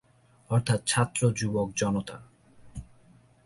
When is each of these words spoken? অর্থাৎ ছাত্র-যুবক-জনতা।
অর্থাৎ 0.49 0.81
ছাত্র-যুবক-জনতা। 0.85 2.17